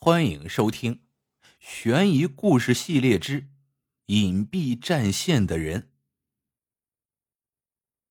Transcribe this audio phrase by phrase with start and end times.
[0.00, 1.02] 欢迎收听
[1.58, 3.42] 悬疑故事系列之
[4.06, 5.80] 《隐蔽战线的人》。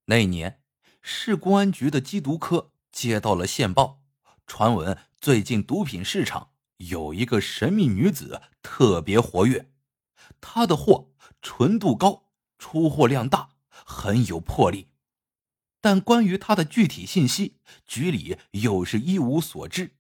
[0.05, 0.61] 那年，
[1.01, 4.03] 市公安局的缉毒科接到了线报，
[4.45, 9.71] 传闻最近毒品市场有一个神秘女子特别活跃，
[10.41, 12.29] 她的货纯度高，
[12.59, 14.89] 出货量大，很有魄力。
[15.79, 19.96] 但关于她的具体信息，局里又是一无所知。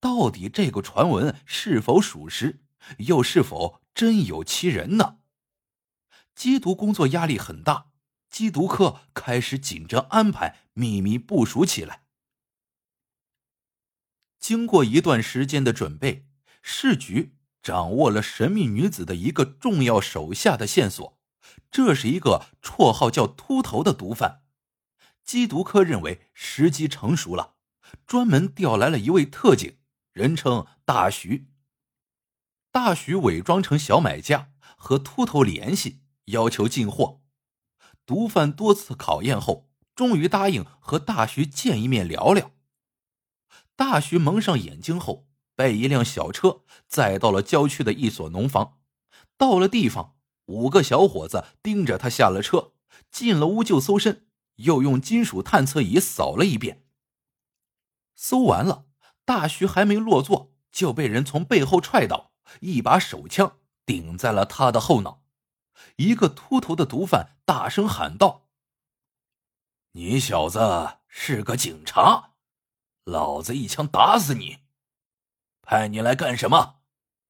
[0.00, 2.62] 到底这个传闻是否属实，
[2.98, 5.18] 又是否真有其人呢？
[6.34, 7.90] 缉毒工作压力很大，
[8.32, 12.04] 缉毒科开始紧张安排，秘密部署起来。
[14.38, 16.26] 经过一段时间的准备，
[16.62, 21.18] 市局掌握了神秘女子的一个重要手下的线索，
[21.70, 24.44] 这是一个绰号叫“秃头”的毒贩。
[25.26, 27.56] 缉毒科认为时机成熟了，
[28.06, 29.76] 专门调来了一位特警。
[30.20, 31.48] 人称大徐。
[32.70, 37.22] 大徐伪装成小买家，和秃头联系，要求进货。
[38.04, 42.50] 毒贩多次考验后，终于答应和大徐见一面聊聊。
[43.74, 48.78] 大徐蒙上眼睛后，被一辆小车载到了郊区的一所农房。
[49.38, 52.74] 到了地方，五个小伙子盯着他下了车，
[53.10, 56.84] 进了屋就搜身，又用金属探测仪扫了一遍。
[58.14, 58.89] 搜完了。
[59.30, 65.22] 大徐还没落座，就被人从背后踹倒，一把手枪顶在了他的后脑。
[65.98, 68.48] 一个秃头的毒贩大声喊道
[69.94, 72.32] ：“你小子是个警察，
[73.04, 74.64] 老子一枪打死你！
[75.62, 76.80] 派你来干什么？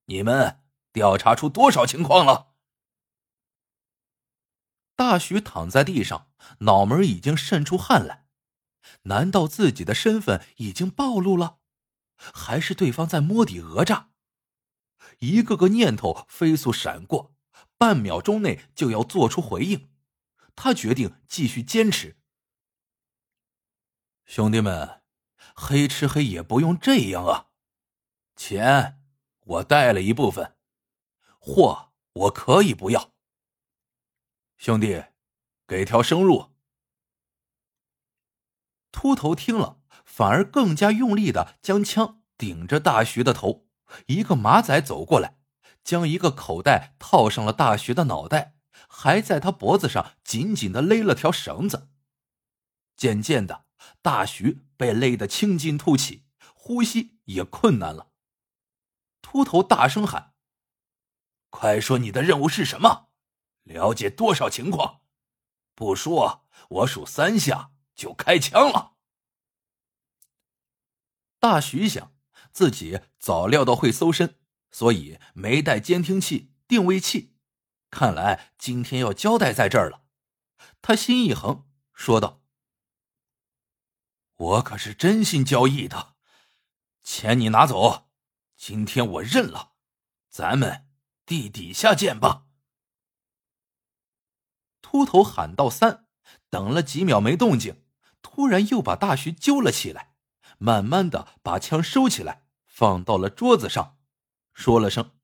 [0.07, 0.63] 你们
[0.95, 2.55] 调查出多少情况了？”
[4.97, 8.25] 大徐躺在地上，脑门已经渗出汗来。
[9.03, 11.59] 难道自己的身份已经暴露了？
[12.35, 14.11] 还是对方在摸底讹诈，
[15.19, 17.35] 一个个念头飞速闪过，
[17.79, 19.91] 半秒钟内就要做出回应。
[20.55, 22.19] 他决定继续坚持。
[24.27, 25.03] 兄弟们，
[25.55, 27.49] 黑吃黑也不用这样啊！
[28.37, 29.03] 钱
[29.41, 30.57] 我带了一部分，
[31.39, 33.13] 货我可以不要。
[34.59, 35.05] 兄弟，
[35.67, 36.55] 给条生路。
[38.93, 39.80] 秃头听了。
[40.13, 43.69] 反而更加用力的将枪顶着大徐的头。
[44.07, 45.39] 一个马仔走过来，
[45.85, 48.57] 将一个口袋套上了大徐的脑袋，
[48.89, 51.89] 还在他脖子上紧紧的勒了条绳子。
[52.97, 53.67] 渐渐的，
[54.03, 58.11] 大徐被勒得青筋突起，呼吸也困难了。
[59.23, 60.35] 秃头大声喊
[61.51, 63.11] ：“快说你的任务是什么？
[63.63, 65.03] 了解多少情况？
[65.77, 68.90] 不说，我数三下就开枪了。”
[71.41, 72.15] 大徐想，
[72.53, 74.37] 自己早料到会搜身，
[74.71, 77.35] 所以没带监听器、定位器。
[77.91, 80.05] 看来今天要交代在这儿了。
[80.83, 82.43] 他心一横，说道
[84.37, 86.15] ：“我可是真心交易的，
[87.03, 88.11] 钱你拿走，
[88.57, 89.73] 今天我认了，
[90.29, 90.87] 咱们
[91.25, 92.47] 地底下见吧。”
[94.83, 96.07] 秃头喊到三，
[96.51, 97.83] 等了几秒没动静，
[98.21, 100.10] 突然又把大徐揪了起来。
[100.63, 103.99] 慢慢的把枪收起来，放到了桌子上，
[104.53, 105.19] 说了声：“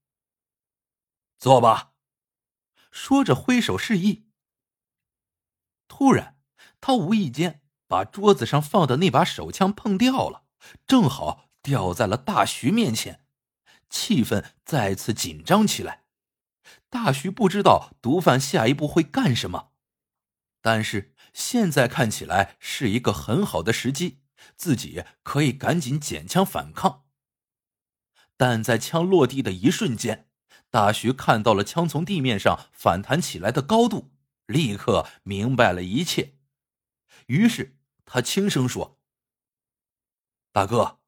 [1.37, 1.93] 坐吧。”
[2.91, 4.31] 说着挥手示意。
[5.89, 6.41] 突然，
[6.81, 10.47] 他无意间把桌子上放的那把手枪碰掉了，
[10.87, 13.27] 正好掉在了大徐面前，
[13.91, 16.07] 气氛再次紧张起来。
[16.89, 19.73] 大徐不知道毒贩下一步会干什么，
[20.63, 24.23] 但是现在看起来是一个很好的时机。
[24.55, 27.07] 自己可以赶紧捡枪反抗，
[28.37, 30.31] 但在枪落地的一瞬间，
[30.71, 34.13] 大徐看到了枪从地面上反弹起来的高度，
[34.47, 36.39] 立刻明白了一切。
[37.27, 39.01] 于是他轻声说
[40.53, 41.01] ：“大哥，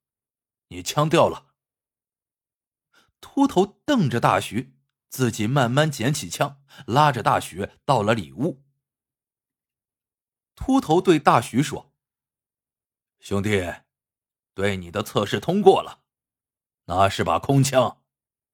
[0.69, 1.55] 你枪掉了。”
[3.21, 4.77] 秃头瞪着大徐，
[5.09, 8.65] 自己慢慢捡起枪，拉着大徐到了里屋。
[10.55, 11.95] 秃头对大徐说。
[13.21, 13.75] 兄弟，
[14.55, 16.03] 对你的测试通过了，
[16.85, 18.03] 那是把空枪，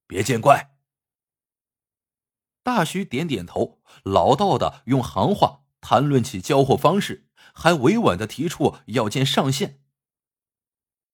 [0.07, 0.77] 别见怪。
[2.63, 9.83] 大徐点点头，老道的用行话谈论起交货方式，还委婉的提出要见上线。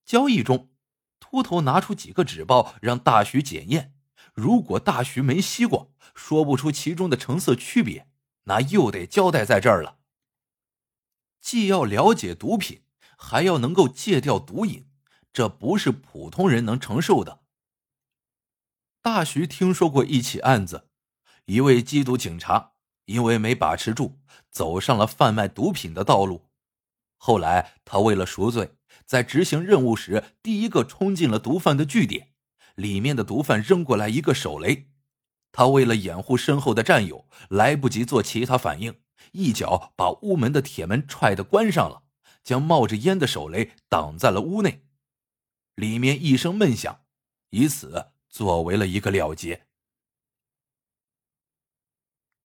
[0.05, 0.71] 交易中，
[1.19, 3.95] 秃头拿出几个纸包让大徐检验，
[4.33, 8.09] 如果大徐没吸过，说不出其中的成色区别，
[8.45, 9.99] 那又得交代在这儿了。
[11.41, 12.85] 既要了解毒品。
[13.23, 14.89] 还要能够戒掉毒瘾，
[15.31, 17.43] 这不是普通人能承受的。
[19.03, 20.89] 大徐听说过一起案子，
[21.45, 22.73] 一位缉毒警察
[23.05, 24.19] 因为没把持住，
[24.51, 26.49] 走上了贩卖毒品的道路。
[27.19, 28.73] 后来他为了赎罪，
[29.05, 32.33] 在执行任务时，第一个冲进了毒贩的据点，
[32.75, 34.89] 里面的毒贩扔过来一个手雷，
[35.53, 38.99] 他为了掩护身后的战友，来不及做其他反应，
[39.33, 42.05] 一脚把屋门的铁门踹得关上了，
[42.43, 44.87] 将冒着烟的手雷挡在了屋内。
[45.75, 47.05] 里面一声闷响，
[47.51, 49.67] 以此作为了一个了结。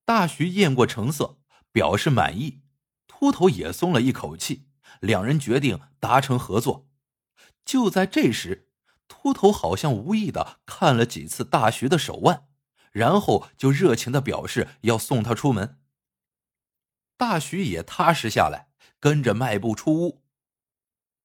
[0.05, 1.39] 大徐验过成色，
[1.71, 2.61] 表示满意，
[3.07, 4.67] 秃头也松了一口气，
[5.01, 6.87] 两人决定达成合作。
[7.65, 8.69] 就在这时，
[9.07, 12.47] 秃头好像无意的看了几次大徐的手腕，
[12.91, 15.81] 然后就热情的表示要送他出门。
[17.17, 18.69] 大徐也踏实下来，
[18.99, 20.23] 跟着迈步出屋。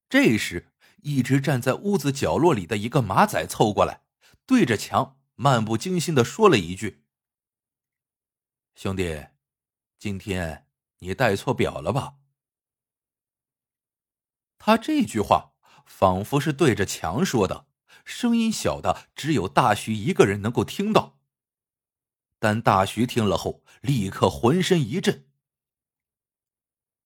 [0.09, 0.67] 这时。
[1.03, 4.03] 一直站在屋子角落里的一个马仔凑过来，
[4.45, 7.07] 对着墙漫不经心的说了一句
[8.77, 9.29] ：“兄弟，
[9.99, 10.67] 今天
[10.99, 12.17] 你戴错表了吧？”
[14.61, 15.53] 他这句话
[15.87, 17.67] 仿佛是对着墙说的，
[18.05, 21.19] 声音小的只有大徐一个人能够听到。
[22.39, 25.30] 但大徐听了后，立刻浑身一震。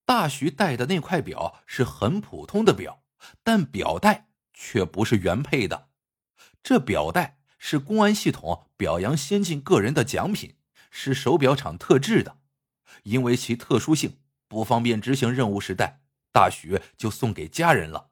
[0.04, 3.02] 大徐戴的那块表是很普通的表。
[3.42, 5.88] 但表带却不是原配的，
[6.62, 10.56] 这表带是公安系统表扬先进个人的奖品，
[10.90, 12.36] 是手表厂特制的。
[13.04, 16.02] 因为其特殊性不方便执行任务时戴，
[16.32, 18.10] 大徐就送给家人了。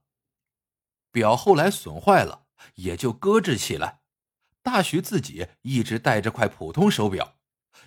[1.11, 2.47] 表后来损坏了，
[2.77, 4.01] 也就搁置起来。
[4.63, 7.37] 大徐自己一直戴着块普通手表，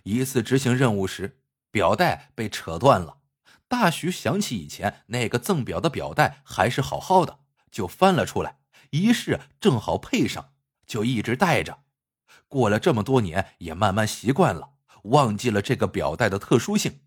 [0.04, 1.40] 一次执行任务时，
[1.72, 3.18] 表带被扯断了。
[3.78, 8.62] 大徐想起以前那个赠表的表带还是好好的，就翻了出来，
[8.92, 10.54] 一试正好配上，
[10.88, 11.84] 就一直戴着。
[12.48, 17.02] 过了这么多年，也慢慢习惯了，忘记了这个表带的特殊性。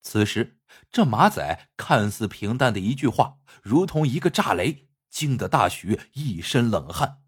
[0.00, 7.22] 此时，这马仔看似平淡的一句话，如同一个炸雷，惊得大徐一身冷汗。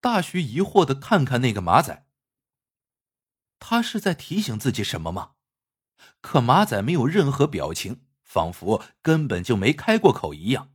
[0.00, 2.06] 大徐疑惑的看看那个马仔，
[3.58, 5.32] 他是在提醒自己什么吗？
[6.20, 10.72] 可马仔没有任何表情，仿佛根本就没开过口一样。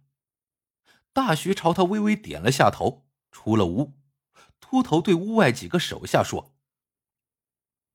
[1.11, 3.93] 大徐朝他微微点了下头，出了屋。
[4.59, 6.55] 秃头对屋外几个手下说：“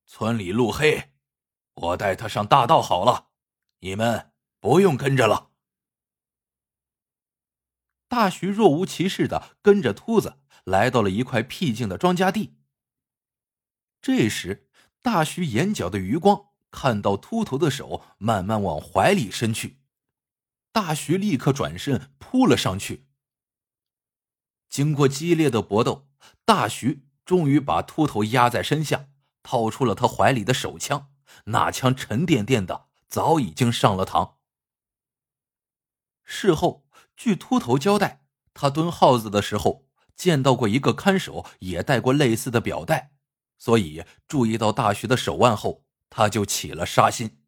[0.06, 1.12] 村里路黑，
[1.74, 3.30] 我带他上大道好了，
[3.80, 5.50] 你们不用跟着了。”
[8.06, 12.56] 大徐若无其事的跟着秃子来到了一块僻静的庄稼地。
[14.00, 14.70] 这时，
[15.02, 16.47] 大徐眼角的余光。
[16.70, 19.80] 看到秃头的手慢慢往怀里伸去，
[20.72, 23.06] 大徐立刻转身扑了上去。
[24.68, 26.08] 经过激烈的搏斗，
[26.44, 29.08] 大徐终于把秃头压在身下，
[29.42, 31.10] 掏出了他怀里的手枪。
[31.46, 34.34] 那枪沉甸甸的，早已经上了膛。
[36.24, 36.86] 事后，
[37.16, 43.12] 据秃头交代，他蹲耗子的时候见到过一个看守，也戴过类似的表带，
[43.58, 45.86] 所以注意到大徐的手腕后。
[46.10, 47.42] 他就起了杀心。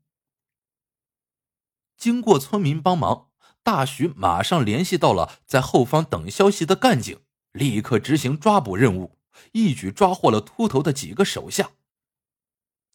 [1.96, 3.30] 经过村民帮忙，
[3.62, 7.20] 大徐马上联系到了在后方等消息的干警，
[7.52, 9.18] 立刻执行抓捕任务，
[9.52, 11.72] 一举抓获了秃头的几个手下。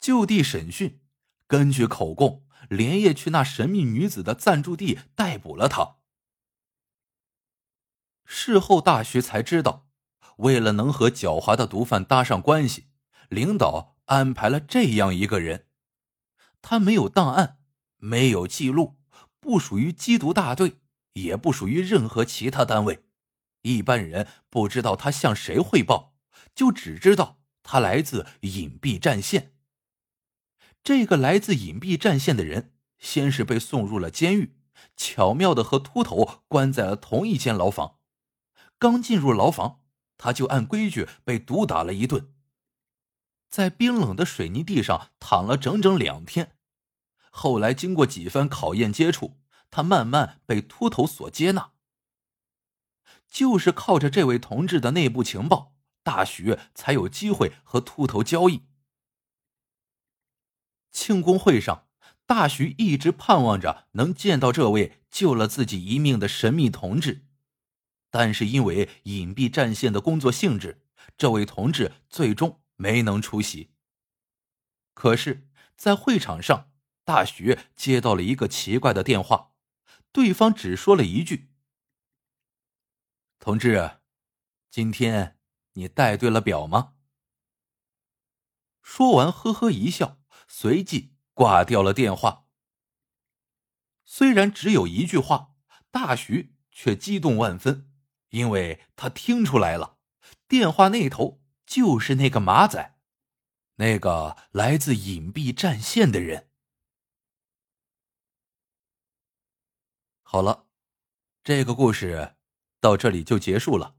[0.00, 1.00] 就地审讯，
[1.46, 5.96] 根据口供，连夜去那神秘女子的暂住地逮捕了他。
[8.24, 9.86] 事后，大徐才知道，
[10.38, 12.88] 为了能和狡猾的毒贩搭上关系，
[13.28, 13.95] 领导。
[14.06, 15.66] 安排了这样一个人，
[16.62, 17.58] 他没有档案，
[17.96, 18.98] 没有记录，
[19.40, 20.78] 不属于缉毒大队，
[21.14, 23.04] 也不属于任何其他单位，
[23.62, 26.14] 一般人不知道他向谁汇报，
[26.54, 29.54] 就只知道他来自隐蔽战线。
[30.84, 34.56] 这个来自隐蔽战线的人，先是被送入了监狱，
[34.96, 37.98] 巧妙的和秃头关在了同一间牢房。
[38.78, 39.82] 刚进入牢房，
[40.16, 42.32] 他就按规矩被毒打了一顿。
[43.48, 46.56] 在冰冷的水泥地上躺了整整两天，
[47.30, 49.38] 后来经过几番考验接触，
[49.70, 51.72] 他慢慢被秃头所接纳。
[53.28, 58.62] 就是靠着这位同志的内部情报，大徐才有机会和秃头交易。
[60.92, 61.86] 庆功会上，
[62.24, 67.26] 大徐一直盼望着能见到这位救了自己一命的神秘同志，
[68.10, 70.82] 但是因为隐蔽战线的工作性质，
[71.16, 72.60] 这位同志最终。
[72.76, 73.72] 没能出席。
[74.94, 76.70] 可是，在会场上，
[77.04, 79.52] 大徐接到了一个奇怪的电话，
[80.12, 81.50] 对方只说了一句
[83.38, 83.98] ：“同志，
[84.70, 85.38] 今天
[85.72, 86.94] 你戴对了表吗？”
[88.82, 90.18] 说完，呵呵一笑，
[90.48, 92.46] 随即挂掉了电话。
[94.04, 95.56] 虽然只有一句话，
[95.90, 97.92] 大徐却激动万分，
[98.30, 99.98] 因为他听出来了，
[100.46, 102.94] 电话那头就是那个马仔，
[103.74, 106.48] 那个来自隐蔽战线的人。
[110.22, 110.66] 好了，
[111.42, 112.36] 这个故事
[112.80, 113.96] 到这里就结束了。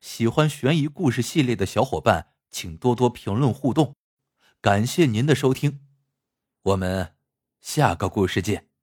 [0.00, 3.96] 喜欢悬疑故事系列的小伙伴，请多多评论互动。
[4.60, 5.86] 感谢您的收听，
[6.62, 7.16] 我们
[7.60, 8.73] 下个故事见。